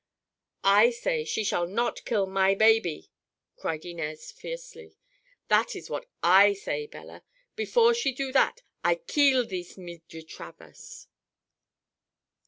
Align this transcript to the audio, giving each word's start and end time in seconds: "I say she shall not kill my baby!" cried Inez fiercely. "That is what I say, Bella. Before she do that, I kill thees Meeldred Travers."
"I 0.63 0.89
say 0.89 1.23
she 1.25 1.43
shall 1.43 1.67
not 1.67 2.05
kill 2.05 2.25
my 2.25 2.55
baby!" 2.55 3.11
cried 3.55 3.85
Inez 3.85 4.31
fiercely. 4.31 4.97
"That 5.47 5.75
is 5.75 5.91
what 5.91 6.07
I 6.23 6.53
say, 6.53 6.87
Bella. 6.87 7.21
Before 7.55 7.93
she 7.93 8.11
do 8.11 8.31
that, 8.31 8.63
I 8.83 8.95
kill 8.95 9.45
thees 9.45 9.77
Meeldred 9.77 10.27
Travers." 10.27 11.07